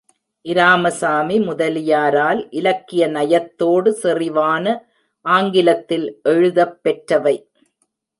இராமசாமி 0.45 1.39
முதலியாரால் 1.39 2.47
இலக்கிய 2.51 3.07
நயத்தோடு 3.07 3.91
செறிவான 4.03 4.65
ஆங்கிலத்தில் 5.25 6.19
எழுதப் 6.23 6.79
பெற்றவை. 6.83 7.35